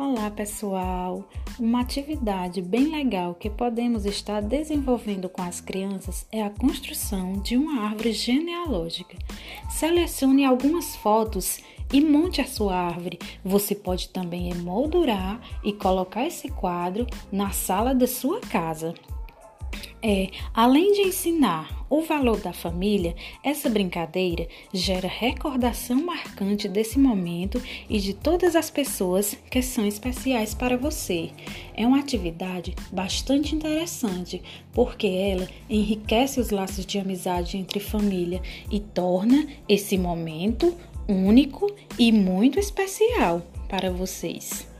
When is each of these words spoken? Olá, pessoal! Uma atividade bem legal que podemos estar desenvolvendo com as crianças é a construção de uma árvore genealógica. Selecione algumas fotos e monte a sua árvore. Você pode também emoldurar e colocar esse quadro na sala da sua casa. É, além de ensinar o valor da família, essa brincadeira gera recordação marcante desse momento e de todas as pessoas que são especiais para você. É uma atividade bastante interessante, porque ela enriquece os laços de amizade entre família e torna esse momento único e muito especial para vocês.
Olá, 0.00 0.30
pessoal! 0.30 1.28
Uma 1.58 1.80
atividade 1.80 2.62
bem 2.62 2.92
legal 2.92 3.34
que 3.34 3.50
podemos 3.50 4.06
estar 4.06 4.40
desenvolvendo 4.40 5.28
com 5.28 5.42
as 5.42 5.60
crianças 5.60 6.24
é 6.30 6.40
a 6.40 6.50
construção 6.50 7.32
de 7.32 7.56
uma 7.56 7.82
árvore 7.82 8.12
genealógica. 8.12 9.18
Selecione 9.68 10.44
algumas 10.44 10.94
fotos 10.94 11.58
e 11.92 12.00
monte 12.00 12.40
a 12.40 12.46
sua 12.46 12.76
árvore. 12.76 13.18
Você 13.44 13.74
pode 13.74 14.10
também 14.10 14.52
emoldurar 14.52 15.40
e 15.64 15.72
colocar 15.72 16.24
esse 16.24 16.48
quadro 16.48 17.04
na 17.32 17.50
sala 17.50 17.92
da 17.92 18.06
sua 18.06 18.38
casa. 18.40 18.94
É, 20.00 20.28
além 20.54 20.92
de 20.92 21.00
ensinar 21.02 21.84
o 21.90 22.02
valor 22.02 22.38
da 22.38 22.52
família, 22.52 23.16
essa 23.42 23.68
brincadeira 23.68 24.46
gera 24.72 25.08
recordação 25.08 26.04
marcante 26.04 26.68
desse 26.68 26.98
momento 26.98 27.60
e 27.88 27.98
de 27.98 28.14
todas 28.14 28.54
as 28.54 28.70
pessoas 28.70 29.36
que 29.50 29.60
são 29.60 29.84
especiais 29.84 30.54
para 30.54 30.76
você. 30.76 31.30
É 31.74 31.84
uma 31.84 31.98
atividade 31.98 32.76
bastante 32.92 33.56
interessante, 33.56 34.40
porque 34.72 35.06
ela 35.06 35.48
enriquece 35.68 36.38
os 36.38 36.50
laços 36.50 36.86
de 36.86 36.98
amizade 36.98 37.56
entre 37.56 37.80
família 37.80 38.40
e 38.70 38.78
torna 38.78 39.48
esse 39.68 39.98
momento 39.98 40.76
único 41.08 41.74
e 41.98 42.12
muito 42.12 42.60
especial 42.60 43.42
para 43.68 43.90
vocês. 43.90 44.77